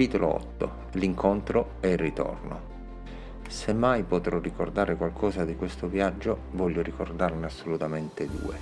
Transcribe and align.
Capitolo 0.00 0.34
8. 0.34 0.72
L'incontro 0.92 1.72
e 1.80 1.90
il 1.90 1.98
ritorno. 1.98 2.60
Se 3.46 3.74
mai 3.74 4.02
potrò 4.02 4.38
ricordare 4.38 4.96
qualcosa 4.96 5.44
di 5.44 5.56
questo 5.56 5.88
viaggio, 5.88 6.44
voglio 6.52 6.80
ricordarne 6.80 7.44
assolutamente 7.44 8.26
due. 8.26 8.56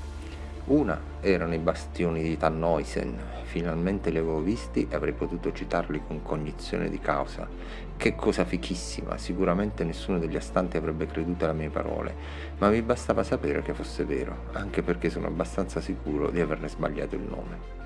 Una 0.65 1.01
erano 1.21 1.55
i 1.55 1.59
bastioni 1.59 2.25
di 2.25 2.37
Tannhäusen, 2.37 3.17
finalmente 3.45 4.11
li 4.11 4.19
avevo 4.19 4.41
visti 4.41 4.89
e 4.91 4.97
avrei 4.97 5.13
potuto 5.13 5.53
citarli 5.53 6.03
con 6.05 6.23
cognizione 6.23 6.91
di 6.91 6.99
causa. 6.99 7.49
Che 7.97 8.17
cosa 8.17 8.45
fichissima, 8.45 9.17
sicuramente 9.17 9.85
nessuno 9.85 10.19
degli 10.19 10.35
astanti 10.35 10.77
avrebbe 10.77 11.07
creduto 11.07 11.45
alle 11.45 11.55
mie 11.55 11.71
parole, 11.71 12.17
ma 12.59 12.69
mi 12.69 12.83
bastava 12.83 13.23
sapere 13.23 13.63
che 13.63 13.75
fosse 13.75 14.05
vero, 14.05 14.47
anche 14.55 14.83
perché 14.83 15.09
sono 15.09 15.29
abbastanza 15.29 15.81
sicuro 15.81 16.31
di 16.31 16.41
averne 16.41 16.67
sbagliato 16.67 17.15
il 17.15 17.23
nome. 17.23 17.78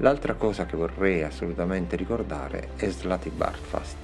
L'altra 0.00 0.34
cosa 0.34 0.66
che 0.66 0.76
vorrei 0.76 1.22
assolutamente 1.22 1.96
ricordare 1.96 2.68
è 2.76 2.86
Slati 2.90 3.30
Bartfast. 3.30 3.96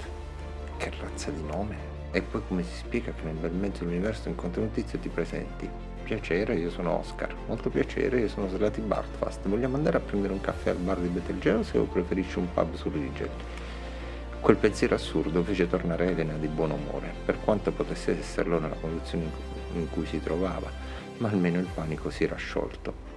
Che 0.75 0.91
razza 0.99 1.29
di 1.29 1.43
nome? 1.43 1.75
E 2.09 2.23
poi 2.23 2.41
come 2.47 2.63
si 2.63 2.73
spiega 2.77 3.11
che 3.11 3.21
nel 3.23 3.35
bel 3.35 3.51
mezzo 3.51 3.83
dell'universo 3.83 4.27
incontri 4.27 4.63
un 4.63 4.71
tizio 4.71 4.97
e 4.97 5.01
ti 5.01 5.09
presenti? 5.09 5.69
Piacere, 6.01 6.55
io 6.55 6.71
sono 6.71 6.97
Oscar. 6.97 7.35
Molto 7.45 7.69
piacere, 7.69 8.21
io 8.21 8.27
sono 8.27 8.49
Slati 8.49 8.81
Bartfast. 8.81 9.47
Vogliamo 9.47 9.75
andare 9.75 9.97
a 9.97 9.99
prendere 9.99 10.33
un 10.33 10.41
caffè 10.41 10.71
al 10.71 10.77
bar 10.77 10.97
di 10.97 11.09
Betelgeuse 11.09 11.77
o 11.77 11.83
preferisci 11.83 12.39
un 12.39 12.51
pub 12.51 12.73
su 12.73 12.89
Rigel? 12.89 13.29
Quel 14.39 14.57
pensiero 14.57 14.95
assurdo 14.95 15.43
fece 15.43 15.69
tornare 15.69 16.07
Elena 16.07 16.33
di 16.33 16.47
buon 16.47 16.71
umore, 16.71 17.13
per 17.23 17.39
quanto 17.39 17.71
potesse 17.71 18.17
esserlo 18.17 18.59
nella 18.59 18.77
condizione 18.81 19.25
in 19.75 19.87
cui 19.91 20.07
si 20.07 20.19
trovava, 20.19 20.71
ma 21.17 21.29
almeno 21.29 21.59
il 21.59 21.67
panico 21.71 22.09
si 22.09 22.23
era 22.23 22.35
sciolto. 22.35 23.12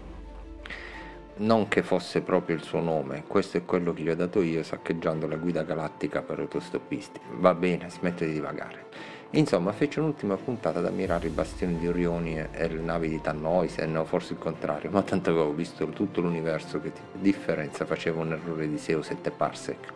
Non 1.38 1.68
che 1.68 1.82
fosse 1.82 2.22
proprio 2.22 2.56
il 2.56 2.62
suo 2.62 2.80
nome, 2.80 3.24
questo 3.26 3.58
è 3.58 3.64
quello 3.66 3.92
che 3.92 4.00
gli 4.00 4.08
ho 4.08 4.16
dato 4.16 4.40
io 4.40 4.62
saccheggiando 4.62 5.28
la 5.28 5.36
guida 5.36 5.64
galattica 5.64 6.22
per 6.22 6.38
autostoppisti. 6.38 7.20
Va 7.34 7.52
bene, 7.52 7.90
smette 7.90 8.24
di 8.24 8.32
divagare. 8.32 8.86
Insomma, 9.32 9.72
fece 9.72 10.00
un'ultima 10.00 10.36
puntata 10.36 10.78
ad 10.78 10.86
ammirare 10.86 11.26
i 11.26 11.30
bastioni 11.30 11.76
di 11.76 11.86
Orione 11.86 12.48
e 12.52 12.68
le 12.68 12.80
navi 12.80 13.10
di 13.10 13.20
Tannhäusen, 13.20 13.94
o 13.98 14.06
forse 14.06 14.32
il 14.32 14.38
contrario, 14.38 14.88
ma 14.88 15.02
tanto 15.02 15.28
avevo 15.28 15.52
visto 15.52 15.86
tutto 15.88 16.22
l'universo 16.22 16.80
che 16.80 16.90
differenza 17.12 17.84
faceva 17.84 18.22
un 18.22 18.32
errore 18.32 18.66
di 18.66 18.78
6 18.78 18.94
o 18.94 19.02
7 19.02 19.30
parsec. 19.30 19.92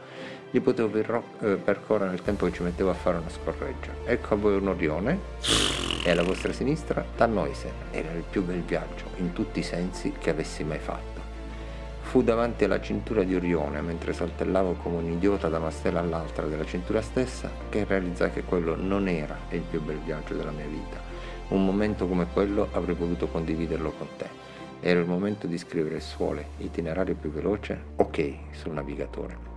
Li 0.51 0.61
potevo 0.61 0.95
eh, 1.41 1.57
percorrere 1.57 2.11
nel 2.11 2.21
tempo 2.21 2.45
che 2.45 2.53
ci 2.53 2.63
mettevo 2.63 2.91
a 2.91 2.95
fare 2.95 3.17
una 3.17 3.31
scorreggia. 3.31 3.93
Ecco 4.05 4.35
a 4.35 4.37
voi 4.37 4.57
un 4.57 4.69
Orione 4.69 5.19
e 6.05 6.11
alla 6.11 6.23
vostra 6.23 6.53
sinistra 6.53 7.03
Tannhäusen. 7.17 7.73
Era 7.93 8.13
il 8.13 8.25
più 8.29 8.45
bel 8.45 8.61
viaggio, 8.61 9.07
in 9.17 9.33
tutti 9.33 9.61
i 9.61 9.63
sensi, 9.63 10.13
che 10.19 10.29
avessi 10.29 10.65
mai 10.65 10.81
fatto. 10.81 11.20
Fu 12.11 12.23
davanti 12.23 12.65
alla 12.65 12.81
cintura 12.81 13.23
di 13.23 13.37
Orione, 13.37 13.81
mentre 13.83 14.13
saltellavo 14.13 14.73
come 14.83 14.97
un 14.97 15.13
idiota 15.13 15.49
da 15.49 15.59
una 15.59 15.71
stella 15.71 16.01
all'altra 16.01 16.47
della 16.47 16.65
cintura 16.65 17.01
stessa, 17.03 17.49
che 17.69 17.85
realizzai 17.85 18.33
che 18.33 18.43
quello 18.43 18.75
non 18.75 19.07
era 19.07 19.39
il 19.51 19.61
più 19.61 19.81
bel 19.81 20.01
viaggio 20.01 20.35
della 20.35 20.51
mia 20.51 20.67
vita. 20.67 21.01
Un 21.51 21.65
momento 21.65 22.09
come 22.09 22.27
quello 22.33 22.67
avrei 22.73 22.97
voluto 22.97 23.29
condividerlo 23.29 23.93
con 23.93 24.09
te. 24.17 24.27
Era 24.81 24.99
il 24.99 25.07
momento 25.07 25.47
di 25.47 25.57
scrivere 25.57 25.95
il 25.95 26.03
suole, 26.03 26.49
itinerario 26.57 27.15
più 27.15 27.31
veloce, 27.31 27.81
ok, 27.95 28.35
sul 28.51 28.73
navigatore. 28.73 29.50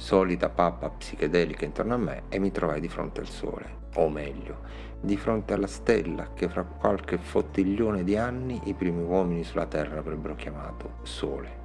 Solita 0.00 0.48
pappa 0.48 0.88
psichedelica 0.88 1.66
intorno 1.66 1.92
a 1.92 1.98
me 1.98 2.22
e 2.30 2.38
mi 2.38 2.50
trovai 2.50 2.80
di 2.80 2.88
fronte 2.88 3.20
al 3.20 3.28
sole, 3.28 3.88
o 3.96 4.08
meglio, 4.08 4.60
di 4.98 5.14
fronte 5.18 5.52
alla 5.52 5.66
stella 5.66 6.32
che 6.32 6.48
fra 6.48 6.64
qualche 6.64 7.18
fottiglione 7.18 8.02
di 8.02 8.16
anni 8.16 8.58
i 8.64 8.72
primi 8.72 9.02
uomini 9.02 9.44
sulla 9.44 9.66
Terra 9.66 9.98
avrebbero 9.98 10.34
chiamato 10.36 10.94
Sole. 11.02 11.58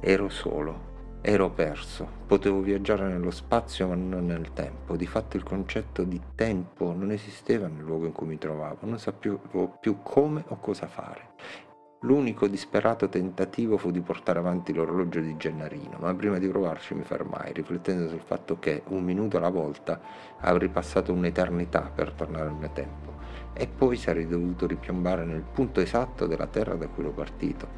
Ero 0.00 0.28
solo, 0.28 1.20
ero 1.20 1.50
perso, 1.50 2.04
potevo 2.26 2.58
viaggiare 2.62 3.06
nello 3.06 3.30
spazio 3.30 3.86
ma 3.86 3.94
non 3.94 4.26
nel 4.26 4.52
tempo, 4.52 4.96
di 4.96 5.06
fatto 5.06 5.36
il 5.36 5.44
concetto 5.44 6.02
di 6.02 6.20
tempo 6.34 6.92
non 6.92 7.12
esisteva 7.12 7.68
nel 7.68 7.84
luogo 7.84 8.06
in 8.06 8.12
cui 8.12 8.26
mi 8.26 8.38
trovavo, 8.38 8.78
non 8.86 8.98
sapevo 8.98 9.76
più 9.80 10.02
come 10.02 10.42
o 10.48 10.58
cosa 10.58 10.88
fare 10.88 11.70
L'unico 12.04 12.48
disperato 12.48 13.08
tentativo 13.08 13.76
fu 13.76 13.92
di 13.92 14.00
portare 14.00 14.40
avanti 14.40 14.74
l'orologio 14.74 15.20
di 15.20 15.36
Gennarino, 15.36 15.98
ma 16.00 16.12
prima 16.14 16.38
di 16.38 16.48
provarci 16.48 16.94
mi 16.94 17.04
fermai, 17.04 17.52
riflettendo 17.52 18.08
sul 18.08 18.22
fatto 18.24 18.58
che, 18.58 18.82
un 18.88 19.04
minuto 19.04 19.36
alla 19.36 19.50
volta, 19.50 20.00
avrei 20.40 20.68
passato 20.68 21.12
un'eternità 21.12 21.92
per 21.94 22.10
tornare 22.10 22.48
al 22.48 22.56
mio 22.56 22.70
tempo, 22.72 23.12
e 23.52 23.68
poi 23.68 23.96
sarei 23.96 24.26
dovuto 24.26 24.66
ripiombare 24.66 25.24
nel 25.24 25.42
punto 25.42 25.78
esatto 25.78 26.26
della 26.26 26.48
terra 26.48 26.74
da 26.74 26.88
cui 26.88 27.04
ero 27.04 27.12
partito. 27.12 27.68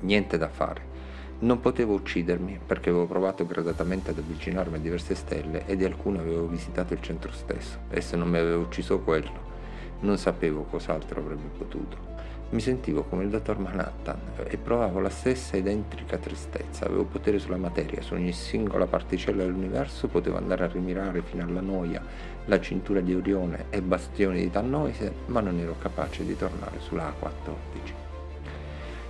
Niente 0.00 0.38
da 0.38 0.48
fare. 0.48 0.94
Non 1.38 1.60
potevo 1.60 1.94
uccidermi 1.94 2.58
perché 2.66 2.88
avevo 2.88 3.06
provato 3.06 3.46
gradatamente 3.46 4.10
ad 4.10 4.18
avvicinarmi 4.18 4.74
a 4.74 4.80
diverse 4.80 5.14
stelle 5.14 5.66
e 5.66 5.76
di 5.76 5.84
alcune 5.84 6.18
avevo 6.18 6.48
visitato 6.48 6.94
il 6.94 7.00
centro 7.00 7.30
stesso, 7.30 7.78
e 7.90 8.00
se 8.00 8.16
non 8.16 8.28
mi 8.28 8.38
aveva 8.38 8.58
ucciso 8.58 8.98
quello, 8.98 9.54
non 10.00 10.18
sapevo 10.18 10.62
cos'altro 10.64 11.20
avrebbe 11.20 11.46
potuto. 11.56 12.15
Mi 12.48 12.60
sentivo 12.60 13.02
come 13.02 13.24
il 13.24 13.28
dottor 13.30 13.58
Manhattan 13.58 14.20
e 14.46 14.56
provavo 14.56 15.00
la 15.00 15.10
stessa 15.10 15.56
identica 15.56 16.16
tristezza. 16.16 16.86
Avevo 16.86 17.02
potere 17.02 17.40
sulla 17.40 17.56
materia, 17.56 18.00
su 18.02 18.14
ogni 18.14 18.32
singola 18.32 18.86
particella 18.86 19.42
dell'universo 19.42 20.06
potevo 20.06 20.36
andare 20.36 20.62
a 20.62 20.68
rimirare 20.68 21.22
fino 21.22 21.42
alla 21.42 21.60
noia 21.60 22.00
la 22.44 22.60
cintura 22.60 23.00
di 23.00 23.12
Orione 23.12 23.64
e 23.70 23.82
bastioni 23.82 24.42
di 24.42 24.50
Tannoise, 24.50 25.12
ma 25.26 25.40
non 25.40 25.58
ero 25.58 25.74
capace 25.80 26.24
di 26.24 26.36
tornare 26.36 26.78
sulla 26.78 27.12
A14. 27.12 27.92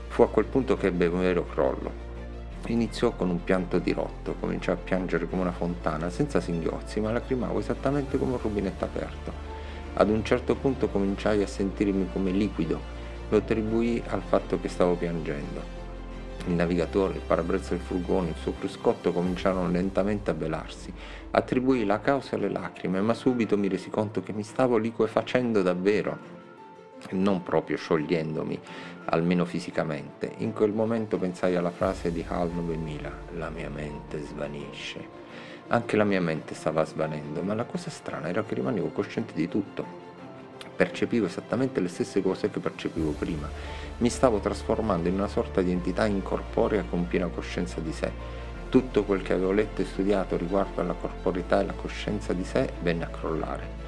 Fu 0.08 0.22
a 0.22 0.30
quel 0.30 0.46
punto 0.46 0.78
che 0.78 0.86
ebbe 0.86 1.04
un 1.04 1.20
vero 1.20 1.44
crollo. 1.44 2.04
Iniziò 2.68 3.10
con 3.10 3.28
un 3.28 3.44
pianto 3.44 3.78
dirotto, 3.78 4.36
cominciò 4.40 4.72
a 4.72 4.76
piangere 4.76 5.28
come 5.28 5.42
una 5.42 5.52
fontana, 5.52 6.08
senza 6.08 6.40
singhiozzi, 6.40 7.00
ma 7.00 7.12
lacrimavo 7.12 7.58
esattamente 7.58 8.16
come 8.16 8.32
un 8.32 8.40
rubinetto 8.40 8.86
aperto. 8.86 9.30
Ad 9.92 10.08
un 10.08 10.24
certo 10.24 10.54
punto 10.54 10.88
cominciai 10.88 11.42
a 11.42 11.46
sentirmi 11.46 12.08
come 12.10 12.30
liquido 12.30 12.95
lo 13.28 13.38
attribuì 13.38 14.02
al 14.08 14.22
fatto 14.22 14.60
che 14.60 14.68
stavo 14.68 14.94
piangendo. 14.94 15.74
Il 16.46 16.52
navigatore, 16.52 17.14
il 17.14 17.22
parabrezza 17.26 17.70
del 17.70 17.80
furgone, 17.80 18.28
il 18.28 18.36
suo 18.36 18.52
cruscotto 18.52 19.12
cominciarono 19.12 19.68
lentamente 19.68 20.30
a 20.30 20.34
velarsi. 20.34 20.92
Attribuì 21.32 21.84
la 21.84 22.00
causa 22.00 22.36
alle 22.36 22.48
lacrime, 22.48 23.00
ma 23.00 23.14
subito 23.14 23.58
mi 23.58 23.66
resi 23.66 23.90
conto 23.90 24.22
che 24.22 24.32
mi 24.32 24.44
stavo 24.44 24.76
liquefacendo 24.76 25.62
davvero, 25.62 26.34
non 27.10 27.42
proprio 27.42 27.76
sciogliendomi, 27.76 28.60
almeno 29.06 29.44
fisicamente. 29.44 30.34
In 30.38 30.52
quel 30.52 30.72
momento 30.72 31.18
pensai 31.18 31.56
alla 31.56 31.70
frase 31.70 32.12
di 32.12 32.24
HAL 32.26 32.50
9000, 32.52 33.12
la 33.38 33.50
mia 33.50 33.68
mente 33.68 34.20
svanisce. 34.20 35.24
Anche 35.68 35.96
la 35.96 36.04
mia 36.04 36.20
mente 36.20 36.54
stava 36.54 36.84
svanendo, 36.84 37.42
ma 37.42 37.54
la 37.54 37.64
cosa 37.64 37.90
strana 37.90 38.28
era 38.28 38.44
che 38.44 38.54
rimanevo 38.54 38.90
cosciente 38.90 39.34
di 39.34 39.48
tutto 39.48 40.05
percepivo 40.76 41.26
esattamente 41.26 41.80
le 41.80 41.88
stesse 41.88 42.22
cose 42.22 42.50
che 42.50 42.60
percepivo 42.60 43.12
prima. 43.12 43.48
Mi 43.98 44.10
stavo 44.10 44.38
trasformando 44.38 45.08
in 45.08 45.14
una 45.14 45.26
sorta 45.26 45.62
di 45.62 45.72
entità 45.72 46.04
incorporea 46.06 46.84
con 46.88 47.08
piena 47.08 47.28
coscienza 47.28 47.80
di 47.80 47.92
sé. 47.92 48.12
Tutto 48.68 49.04
quel 49.04 49.22
che 49.22 49.32
avevo 49.32 49.52
letto 49.52 49.80
e 49.80 49.86
studiato 49.86 50.36
riguardo 50.36 50.80
alla 50.80 50.92
corporeità 50.92 51.60
e 51.60 51.66
la 51.66 51.72
coscienza 51.72 52.32
di 52.32 52.44
sé 52.44 52.70
venne 52.82 53.04
a 53.04 53.08
crollare. 53.08 53.84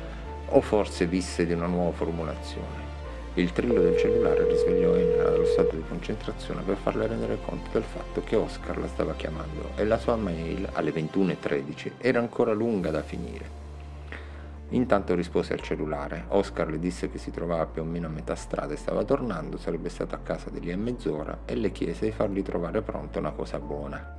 O 0.46 0.60
forse 0.62 1.06
visse 1.06 1.44
di 1.44 1.52
una 1.52 1.66
nuova 1.66 1.92
formulazione. 1.92 2.86
Il 3.34 3.52
trillo 3.52 3.80
del 3.80 3.96
cellulare 3.96 4.48
risvegliò 4.48 4.94
Elena 4.94 5.24
dallo 5.24 5.44
stato 5.44 5.76
di 5.76 5.82
concentrazione 5.86 6.62
per 6.62 6.76
farle 6.76 7.06
rendere 7.06 7.38
conto 7.44 7.68
del 7.72 7.84
fatto 7.84 8.22
che 8.24 8.34
Oscar 8.34 8.78
la 8.78 8.88
stava 8.88 9.14
chiamando 9.14 9.70
e 9.76 9.84
la 9.84 9.98
sua 9.98 10.16
mail 10.16 10.68
alle 10.72 10.90
21.13 10.90 11.92
era 11.98 12.18
ancora 12.18 12.52
lunga 12.52 12.90
da 12.90 13.02
finire. 13.02 13.67
Intanto 14.70 15.14
rispose 15.14 15.54
al 15.54 15.62
cellulare. 15.62 16.26
Oscar 16.28 16.68
le 16.68 16.78
disse 16.78 17.08
che 17.08 17.16
si 17.16 17.30
trovava 17.30 17.64
più 17.66 17.82
o 17.82 17.84
meno 17.86 18.06
a 18.06 18.10
metà 18.10 18.34
strada 18.34 18.74
e 18.74 18.76
stava 18.76 19.02
tornando, 19.02 19.56
sarebbe 19.56 19.88
stato 19.88 20.14
a 20.14 20.18
casa 20.18 20.50
di 20.50 20.60
lì 20.60 20.70
a 20.70 20.76
mezz'ora 20.76 21.40
e 21.46 21.54
le 21.54 21.72
chiese 21.72 22.06
di 22.06 22.12
fargli 22.12 22.42
trovare 22.42 22.82
pronta 22.82 23.18
una 23.18 23.32
cosa 23.32 23.58
buona. 23.58 24.16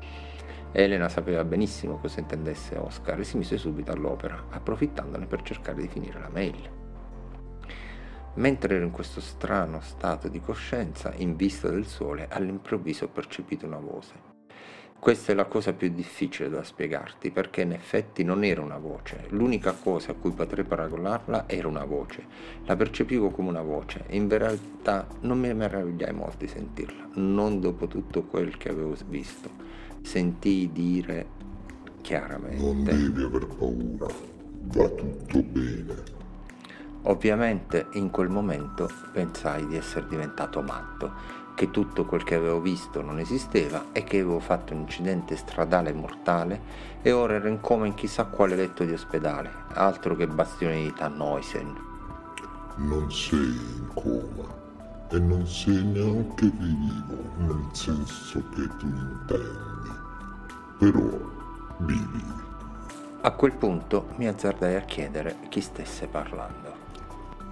Elena 0.71 1.09
sapeva 1.09 1.43
benissimo 1.43 1.97
cosa 1.97 2.19
intendesse 2.19 2.77
Oscar 2.77 3.19
e 3.19 3.23
si 3.23 3.37
mise 3.37 3.57
subito 3.57 3.91
all'opera, 3.91 4.45
approfittandone 4.49 5.25
per 5.25 5.41
cercare 5.43 5.81
di 5.81 5.87
finire 5.87 6.19
la 6.19 6.29
mail. 6.29 6.69
Mentre 8.35 8.75
ero 8.75 8.85
in 8.85 8.91
questo 8.91 9.21
strano 9.21 9.81
stato 9.81 10.27
di 10.29 10.39
coscienza, 10.39 11.11
in 11.15 11.35
vista 11.35 11.69
del 11.69 11.85
sole, 11.85 12.27
all'improvviso 12.29 13.05
ho 13.05 13.09
percepito 13.09 13.65
una 13.65 13.79
voce. 13.79 14.28
Questa 14.99 15.31
è 15.31 15.35
la 15.35 15.45
cosa 15.45 15.71
più 15.71 15.89
difficile 15.89 16.49
da 16.49 16.61
spiegarti 16.61 17.31
perché 17.31 17.61
in 17.61 17.71
effetti 17.71 18.23
non 18.25 18.43
era 18.43 18.61
una 18.61 18.77
voce, 18.77 19.27
l'unica 19.29 19.71
cosa 19.71 20.11
a 20.11 20.13
cui 20.13 20.31
potrei 20.31 20.65
paragonarla 20.65 21.47
era 21.47 21.69
una 21.69 21.85
voce, 21.85 22.25
la 22.65 22.75
percepivo 22.75 23.29
come 23.29 23.47
una 23.47 23.61
voce. 23.61 24.03
E 24.07 24.17
in 24.17 24.27
verità 24.27 25.07
non 25.21 25.39
mi 25.39 25.53
meravigliai 25.53 26.13
molto 26.13 26.39
di 26.39 26.47
sentirla, 26.47 27.11
non 27.13 27.61
dopo 27.61 27.87
tutto 27.87 28.23
quel 28.23 28.57
che 28.57 28.69
avevo 28.69 28.93
visto. 29.07 29.49
Sentii 30.01 30.69
dire 30.73 31.27
chiaramente... 32.01 32.61
Non 32.61 32.83
devi 32.83 33.23
aver 33.23 33.47
paura, 33.47 34.07
va 34.63 34.89
tutto 34.89 35.41
bene. 35.41 36.17
Ovviamente 37.03 37.87
in 37.93 38.09
quel 38.09 38.27
momento 38.27 38.89
pensai 39.13 39.65
di 39.67 39.77
essere 39.77 40.05
diventato 40.09 40.61
matto 40.61 41.37
che 41.59 41.71
tutto 41.71 42.05
quel 42.05 42.23
che 42.23 42.35
avevo 42.35 42.61
visto 42.61 43.01
non 43.01 43.19
esisteva 43.19 43.87
e 43.91 44.05
che 44.05 44.19
avevo 44.19 44.39
fatto 44.39 44.73
un 44.73 44.79
incidente 44.79 45.35
stradale 45.35 45.91
mortale 45.91 46.61
e 47.01 47.11
ora 47.11 47.33
ero 47.33 47.49
in 47.49 47.59
coma 47.59 47.85
in 47.85 47.95
chissà 47.95 48.23
quale 48.27 48.55
letto 48.55 48.85
di 48.85 48.93
ospedale, 48.93 49.51
altro 49.73 50.15
che 50.15 50.25
bastione 50.25 50.83
di 50.83 50.93
Tannhäusen. 50.93 51.75
Non 52.77 53.11
sei 53.11 53.39
in 53.39 53.89
coma 53.93 54.47
e 55.09 55.19
non 55.19 55.45
sei 55.45 55.83
neanche 55.83 56.49
vivo 56.49 57.17
nel 57.39 57.67
senso 57.73 58.41
che 58.55 58.65
tu 58.77 58.85
intendi. 58.85 59.89
Però 60.77 61.09
vivi. 61.79 62.23
A 63.19 63.31
quel 63.31 63.51
punto 63.51 64.13
mi 64.15 64.29
azzardai 64.29 64.75
a 64.75 64.81
chiedere 64.83 65.35
chi 65.49 65.59
stesse 65.59 66.07
parlando. 66.07 66.78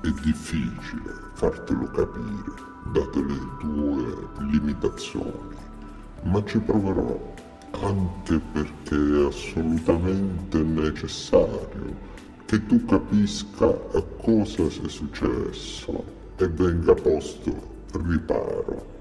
È 0.01 0.09
difficile 0.23 1.11
fartelo 1.33 1.85
capire, 1.87 2.53
date 2.91 3.19
le 3.21 3.39
tue 3.59 4.45
limitazioni, 4.49 5.55
ma 6.23 6.43
ci 6.45 6.59
proverò 6.59 7.35
anche 7.81 8.39
perché 8.51 8.95
è 8.95 9.25
assolutamente 9.25 10.57
necessario 10.59 11.95
che 12.45 12.65
tu 12.65 12.85
capisca 12.85 13.67
a 13.67 14.03
cosa 14.21 14.69
sia 14.69 14.87
successo 14.87 16.03
e 16.37 16.47
venga 16.47 16.93
posto 16.93 17.75
riparo. 17.93 18.95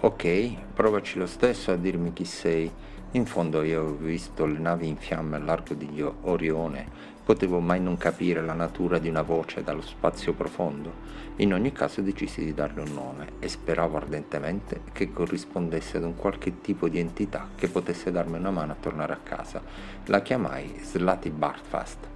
Ok, 0.00 0.56
provaci 0.74 1.18
lo 1.18 1.26
stesso 1.26 1.72
a 1.72 1.76
dirmi 1.76 2.12
chi 2.12 2.24
sei. 2.24 2.70
In 3.16 3.24
fondo 3.24 3.62
io 3.62 3.82
ho 3.82 3.92
visto 3.94 4.44
le 4.44 4.58
navi 4.58 4.88
in 4.88 4.98
fiamme 4.98 5.36
all'arco 5.36 5.72
di 5.72 6.04
Orione 6.24 7.14
Potevo 7.26 7.58
mai 7.58 7.80
non 7.80 7.96
capire 7.96 8.40
la 8.40 8.52
natura 8.52 8.98
di 9.00 9.08
una 9.08 9.22
voce 9.22 9.64
dallo 9.64 9.80
spazio 9.80 10.32
profondo. 10.32 10.92
In 11.38 11.54
ogni 11.54 11.72
caso 11.72 12.00
decisi 12.00 12.44
di 12.44 12.54
darle 12.54 12.82
un 12.82 12.92
nome 12.92 13.32
e 13.40 13.48
speravo 13.48 13.96
ardentemente 13.96 14.82
che 14.92 15.10
corrispondesse 15.10 15.96
ad 15.96 16.04
un 16.04 16.14
qualche 16.14 16.60
tipo 16.60 16.88
di 16.88 17.00
entità 17.00 17.48
che 17.56 17.66
potesse 17.66 18.12
darmi 18.12 18.36
una 18.36 18.52
mano 18.52 18.70
a 18.70 18.76
tornare 18.78 19.14
a 19.14 19.20
casa. 19.20 19.60
La 20.04 20.22
chiamai 20.22 20.78
Slati 20.80 21.30
Bartfast 21.30 22.15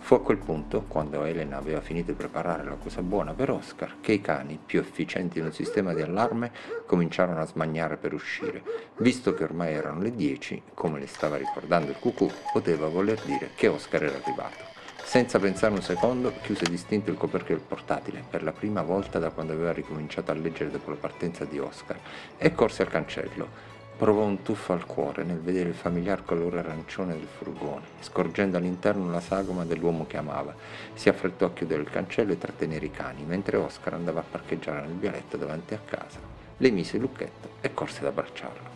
Fu 0.00 0.14
a 0.14 0.22
quel 0.22 0.38
punto, 0.38 0.84
quando 0.88 1.22
Elena 1.24 1.58
aveva 1.58 1.80
finito 1.80 2.10
di 2.10 2.16
preparare 2.16 2.64
la 2.64 2.74
cosa 2.74 3.00
buona 3.00 3.32
per 3.32 3.50
Oscar, 3.50 3.96
che 4.00 4.12
i 4.12 4.20
cani, 4.20 4.58
più 4.64 4.80
efficienti 4.80 5.38
un 5.38 5.52
sistema 5.52 5.94
di 5.94 6.02
allarme, 6.02 6.50
cominciarono 6.84 7.40
a 7.40 7.46
smaniare 7.46 7.96
per 7.96 8.12
uscire. 8.12 8.62
Visto 8.96 9.34
che 9.34 9.44
ormai 9.44 9.72
erano 9.72 10.00
le 10.00 10.14
10, 10.14 10.62
come 10.74 10.98
le 10.98 11.06
stava 11.06 11.36
ricordando 11.36 11.92
il 11.92 11.98
cucù, 11.98 12.28
poteva 12.52 12.88
voler 12.88 13.20
dire 13.24 13.50
che 13.54 13.68
Oscar 13.68 14.02
era 14.02 14.16
arrivato. 14.16 14.64
Senza 15.04 15.38
pensare 15.38 15.74
un 15.74 15.82
secondo, 15.82 16.32
chiuse 16.42 16.64
distinto 16.66 17.10
il 17.10 17.16
coperchio 17.16 17.56
del 17.56 17.64
portatile, 17.64 18.24
per 18.28 18.42
la 18.42 18.52
prima 18.52 18.82
volta 18.82 19.18
da 19.18 19.30
quando 19.30 19.52
aveva 19.52 19.72
ricominciato 19.72 20.30
a 20.30 20.34
leggere 20.34 20.70
dopo 20.70 20.90
la 20.90 20.96
partenza 20.96 21.44
di 21.44 21.58
Oscar, 21.58 21.98
e 22.36 22.52
corse 22.52 22.82
al 22.82 22.88
cancello. 22.88 23.69
Provò 24.00 24.22
un 24.22 24.40
tuffo 24.40 24.72
al 24.72 24.86
cuore 24.86 25.24
nel 25.24 25.40
vedere 25.40 25.68
il 25.68 25.74
familiar 25.74 26.24
colore 26.24 26.60
arancione 26.60 27.12
del 27.12 27.26
furgone, 27.26 27.84
scorgendo 28.00 28.56
all'interno 28.56 29.10
la 29.10 29.20
sagoma 29.20 29.66
dell'uomo 29.66 30.06
che 30.06 30.16
amava. 30.16 30.54
Si 30.94 31.10
affrettò 31.10 31.44
a 31.44 31.52
chiudere 31.52 31.82
il 31.82 31.90
cancello 31.90 32.32
e 32.32 32.38
trattenere 32.38 32.86
i 32.86 32.90
cani, 32.90 33.24
mentre 33.26 33.58
Oscar 33.58 33.92
andava 33.92 34.20
a 34.20 34.24
parcheggiare 34.28 34.86
nel 34.86 34.96
vialetto 34.96 35.36
davanti 35.36 35.74
a 35.74 35.80
casa. 35.84 36.18
Le 36.56 36.70
mise 36.70 36.96
il 36.96 37.02
lucchetto 37.02 37.56
e 37.60 37.74
corse 37.74 38.00
ad 38.00 38.06
abbracciarlo. 38.06 38.68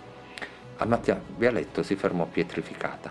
A 0.76 0.84
Mattia 0.84 1.18
Vialetto 1.38 1.82
si 1.82 1.96
fermò 1.96 2.26
pietrificata. 2.26 3.10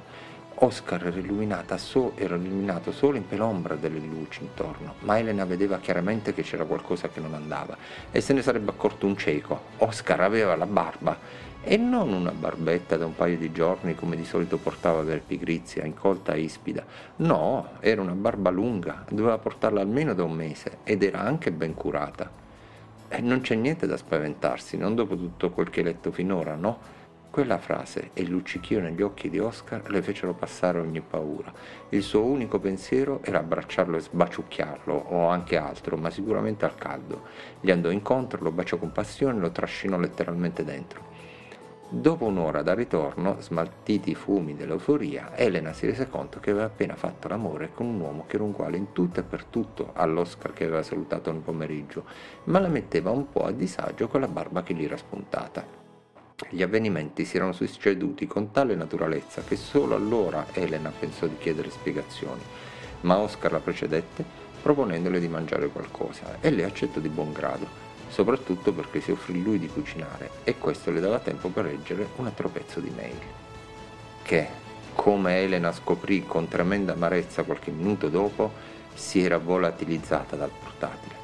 Oscar 0.53 1.07
era, 1.07 1.77
so- 1.79 2.13
era 2.15 2.35
illuminato 2.35 2.91
solo 2.91 3.17
in 3.17 3.27
penombra 3.27 3.73
delle 3.73 3.97
luci 3.97 4.43
intorno, 4.43 4.95
ma 4.99 5.17
Elena 5.17 5.45
vedeva 5.45 5.79
chiaramente 5.79 6.31
che 6.31 6.43
c'era 6.43 6.63
qualcosa 6.63 7.09
che 7.09 7.19
non 7.19 7.33
andava 7.33 7.75
e 8.11 8.21
se 8.21 8.33
ne 8.33 8.43
sarebbe 8.43 8.69
accorto 8.69 9.07
un 9.07 9.17
cieco. 9.17 9.59
Oscar 9.77 10.21
aveva 10.21 10.55
la 10.55 10.67
barba 10.67 11.17
e 11.65 11.77
non 11.77 12.11
una 12.11 12.31
barbetta 12.31 12.97
da 12.97 13.05
un 13.05 13.15
paio 13.15 13.37
di 13.37 13.53
giorni 13.53 13.95
come 13.95 14.17
di 14.17 14.25
solito 14.25 14.57
portava 14.57 15.01
per 15.01 15.21
pigrizia, 15.21 15.85
incolta 15.85 16.33
e 16.33 16.41
ispida. 16.41 16.83
No, 17.17 17.71
era 17.79 18.01
una 18.01 18.13
barba 18.13 18.49
lunga, 18.49 19.05
doveva 19.09 19.37
portarla 19.37 19.79
almeno 19.79 20.13
da 20.13 20.23
un 20.23 20.33
mese 20.33 20.79
ed 20.83 21.03
era 21.03 21.21
anche 21.21 21.51
ben 21.51 21.73
curata. 21.73 22.29
E 23.07 23.21
non 23.21 23.41
c'è 23.41 23.55
niente 23.55 23.87
da 23.87 23.95
spaventarsi, 23.95 24.75
non 24.75 24.93
dopo 24.95 25.15
tutto 25.15 25.51
quel 25.51 25.69
che 25.69 25.79
hai 25.79 25.85
letto 25.85 26.11
finora, 26.11 26.55
no? 26.55 27.01
Quella 27.29 27.57
frase 27.57 28.11
e 28.13 28.21
il 28.21 28.29
luccichio 28.29 28.79
negli 28.79 29.01
occhi 29.01 29.29
di 29.29 29.39
Oscar 29.39 29.89
le 29.89 30.01
fecero 30.01 30.33
passare 30.33 30.79
ogni 30.79 31.01
paura. 31.01 31.51
Il 31.89 32.03
suo 32.03 32.23
unico 32.25 32.59
pensiero 32.59 33.21
era 33.23 33.39
abbracciarlo 33.39 33.97
e 33.97 34.01
sbaciucchiarlo, 34.01 34.93
o 34.93 35.27
anche 35.29 35.57
altro, 35.57 35.95
ma 35.95 36.11
sicuramente 36.11 36.65
al 36.65 36.75
caldo. 36.75 37.23
Gli 37.59 37.71
andò 37.71 37.89
incontro, 37.89 38.43
lo 38.43 38.51
baciò 38.51 38.77
con 38.77 38.91
passione 38.91 39.37
e 39.37 39.41
lo 39.41 39.51
trascinò 39.51 39.97
letteralmente 39.97 40.63
dentro. 40.63 41.12
Dopo 41.89 42.25
un'ora 42.25 42.63
da 42.63 42.73
ritorno, 42.73 43.37
smaltiti 43.39 44.11
i 44.11 44.15
fumi 44.15 44.55
dell'euforia, 44.55 45.35
Elena 45.35 45.73
si 45.73 45.85
rese 45.85 46.09
conto 46.09 46.39
che 46.39 46.49
aveva 46.49 46.65
appena 46.65 46.95
fatto 46.95 47.27
l'amore 47.27 47.71
con 47.73 47.85
un 47.85 47.99
uomo 47.99 48.25
che 48.25 48.35
era 48.35 48.45
uguale 48.45 48.77
in 48.77 48.93
tutto 48.93 49.19
e 49.19 49.23
per 49.23 49.43
tutto 49.43 49.91
all'Oscar 49.93 50.53
che 50.53 50.63
aveva 50.63 50.81
salutato 50.81 51.31
nel 51.31 51.41
pomeriggio, 51.41 52.05
ma 52.45 52.59
la 52.59 52.67
metteva 52.67 53.11
un 53.11 53.29
po' 53.29 53.45
a 53.45 53.51
disagio 53.51 54.07
con 54.07 54.21
la 54.21 54.27
barba 54.27 54.63
che 54.63 54.73
gli 54.73 54.83
era 54.83 54.97
spuntata. 54.97 55.65
Gli 56.49 56.63
avvenimenti 56.63 57.25
si 57.25 57.37
erano 57.37 57.53
succeduti 57.53 58.25
con 58.25 58.51
tale 58.51 58.73
naturalezza 58.75 59.43
che 59.43 59.55
solo 59.55 59.95
allora 59.95 60.47
Elena 60.53 60.91
pensò 60.97 61.27
di 61.27 61.37
chiedere 61.37 61.69
spiegazioni, 61.69 62.41
ma 63.01 63.19
Oscar 63.19 63.51
la 63.51 63.59
precedette 63.59 64.25
proponendole 64.63 65.19
di 65.19 65.27
mangiare 65.27 65.67
qualcosa 65.67 66.37
e 66.39 66.49
lei 66.49 66.63
accettò 66.63 66.99
di 66.99 67.09
buon 67.09 67.33
grado 67.33 67.92
soprattutto 68.13 68.71
perché 68.71 69.01
si 69.01 69.09
offrì 69.09 69.41
lui 69.41 69.57
di 69.57 69.67
cucinare 69.67 70.29
e 70.43 70.59
questo 70.59 70.91
le 70.91 70.99
dava 70.99 71.17
tempo 71.17 71.49
per 71.49 71.65
leggere 71.65 72.07
un 72.17 72.27
altro 72.27 72.47
pezzo 72.47 72.79
di 72.79 72.91
mail. 72.95 73.17
Che, 74.21 74.47
come 74.93 75.39
Elena 75.39 75.71
scoprì 75.71 76.23
con 76.23 76.47
tremenda 76.47 76.93
amarezza 76.93 77.41
qualche 77.41 77.71
minuto 77.71 78.09
dopo, 78.09 78.51
si 78.93 79.23
era 79.23 79.39
volatilizzata 79.39 80.35
dal 80.35 80.51
portatile. 80.51 81.15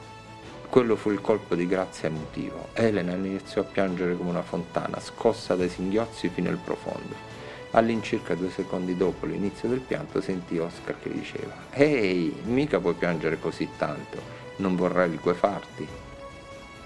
Quello 0.67 0.95
fu 0.95 1.11
il 1.11 1.21
colpo 1.21 1.53
di 1.53 1.67
grazia 1.67 2.09
emotivo. 2.09 2.69
Elena 2.73 3.13
iniziò 3.13 3.61
a 3.61 3.65
piangere 3.65 4.17
come 4.17 4.31
una 4.31 4.41
fontana, 4.41 4.99
scossa 4.99 5.53
dai 5.55 5.69
singhiozzi 5.69 6.29
fino 6.29 6.49
al 6.49 6.57
profondo. 6.57 7.27
All'incirca 7.71 8.33
due 8.33 8.49
secondi 8.49 8.97
dopo 8.97 9.27
l'inizio 9.27 9.69
del 9.69 9.81
pianto 9.81 10.21
sentì 10.21 10.57
Oscar 10.57 10.99
che 10.99 11.11
diceva 11.11 11.53
Ehi, 11.69 12.41
mica 12.45 12.79
puoi 12.79 12.95
piangere 12.95 13.39
così 13.39 13.69
tanto, 13.77 14.19
non 14.55 14.75
vorrai 14.75 15.11
liquefarti? 15.11 16.08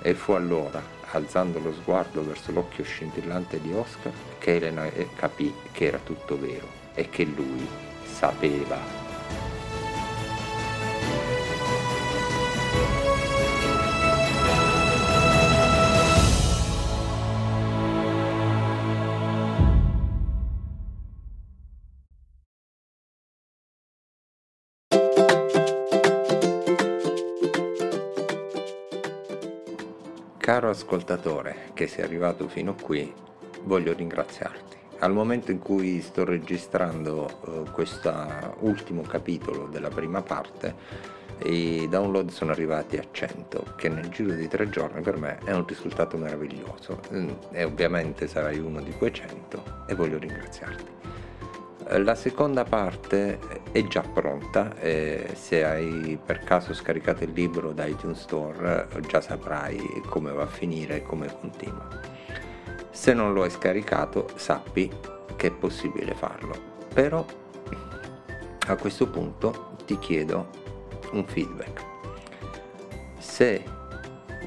E 0.05 0.13
fu 0.15 0.33
allora, 0.33 0.83
alzando 1.11 1.59
lo 1.59 1.71
sguardo 1.71 2.25
verso 2.25 2.51
l'occhio 2.51 2.83
scintillante 2.83 3.61
di 3.61 3.71
Oscar, 3.71 4.11
che 4.37 4.55
Elena 4.55 4.85
capì 5.15 5.53
che 5.71 5.85
era 5.85 5.99
tutto 6.03 6.37
vero 6.37 6.67
e 6.93 7.09
che 7.09 7.23
lui 7.23 7.65
sapeva. 8.03 9.02
Caro 30.43 30.69
ascoltatore 30.69 31.69
che 31.73 31.87
sei 31.87 32.03
arrivato 32.03 32.49
fino 32.49 32.75
qui, 32.75 33.13
voglio 33.61 33.93
ringraziarti. 33.93 34.75
Al 34.99 35.13
momento 35.13 35.51
in 35.51 35.59
cui 35.59 36.01
sto 36.01 36.25
registrando 36.25 37.39
uh, 37.45 37.71
questo 37.71 38.11
ultimo 38.59 39.03
capitolo 39.03 39.67
della 39.67 39.87
prima 39.87 40.21
parte, 40.21 40.75
i 41.45 41.87
download 41.87 42.29
sono 42.29 42.51
arrivati 42.51 42.97
a 42.97 43.05
100, 43.09 43.75
che 43.77 43.87
nel 43.87 44.09
giro 44.09 44.33
di 44.33 44.49
tre 44.49 44.69
giorni 44.69 44.99
per 44.99 45.17
me 45.17 45.37
è 45.45 45.53
un 45.53 45.65
risultato 45.65 46.17
meraviglioso 46.17 46.99
mm, 47.13 47.29
e 47.51 47.63
ovviamente 47.63 48.27
sarai 48.27 48.59
uno 48.59 48.81
di 48.81 48.91
quei 48.91 49.13
100 49.13 49.85
e 49.87 49.95
voglio 49.95 50.17
ringraziarti. 50.17 50.91
La 51.89 52.15
seconda 52.15 52.63
parte 52.63 53.39
è 53.71 53.83
già 53.87 54.01
pronta, 54.01 54.75
eh, 54.77 55.31
se 55.33 55.65
hai 55.65 56.17
per 56.23 56.39
caso 56.39 56.73
scaricato 56.73 57.23
il 57.23 57.31
libro 57.31 57.71
da 57.71 57.85
iTunes 57.85 58.21
Store 58.21 58.87
già 59.07 59.21
saprai 59.21 60.01
come 60.07 60.31
va 60.31 60.43
a 60.43 60.47
finire 60.47 60.97
e 60.97 61.01
come 61.03 61.27
continua. 61.39 61.87
Se 62.89 63.13
non 63.13 63.33
lo 63.33 63.43
hai 63.43 63.49
scaricato 63.49 64.29
sappi 64.35 64.89
che 65.35 65.47
è 65.47 65.51
possibile 65.51 66.13
farlo, 66.13 66.55
però 66.93 67.25
a 68.67 68.75
questo 68.77 69.09
punto 69.09 69.75
ti 69.85 69.99
chiedo 69.99 70.49
un 71.11 71.25
feedback. 71.25 71.81
Se 73.17 73.63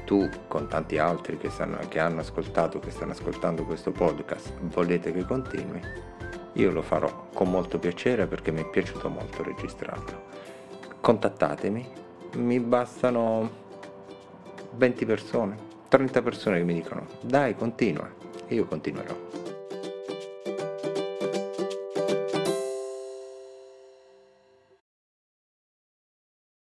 tu 0.05 0.27
con 0.47 0.67
tanti 0.67 0.97
altri 0.97 1.37
che, 1.37 1.49
stanno, 1.49 1.77
che 1.89 1.99
hanno 1.99 2.21
ascoltato, 2.21 2.79
che 2.79 2.89
stanno 2.89 3.11
ascoltando 3.11 3.63
questo 3.65 3.91
podcast, 3.91 4.53
volete 4.61 5.11
che 5.11 5.25
continui, 5.25 5.81
io 6.57 6.71
lo 6.71 6.81
farò 6.81 7.27
con 7.33 7.49
molto 7.49 7.79
piacere 7.79 8.27
perché 8.27 8.51
mi 8.51 8.61
è 8.61 8.69
piaciuto 8.69 9.09
molto 9.09 9.43
registrarlo. 9.43 10.25
Contattatemi, 11.01 11.87
mi 12.35 12.59
bastano 12.59 13.49
20 14.71 15.05
persone, 15.05 15.57
30 15.87 16.21
persone 16.21 16.57
che 16.57 16.63
mi 16.63 16.73
dicono 16.73 17.07
dai 17.21 17.55
continua 17.55 18.25
io 18.49 18.65
continuerò. 18.65 19.26